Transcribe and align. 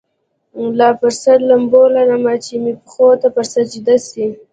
لا 0.77 0.87
پر 0.99 1.11
سر 1.23 1.39
لمبه 1.49 1.81
لرمه 1.93 2.33
چي 2.45 2.55
مي 2.63 2.73
پښو 2.83 3.07
ته 3.21 3.27
پر 3.35 3.45
سجده 3.53 3.95
سي 4.09 4.25